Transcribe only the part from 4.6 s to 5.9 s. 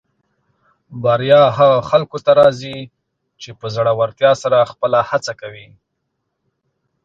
خپله هڅه کوي.